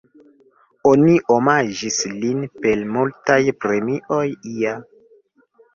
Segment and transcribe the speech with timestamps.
[0.91, 4.27] Oni omaĝis lin per multaj premioj,
[4.57, 4.79] ia.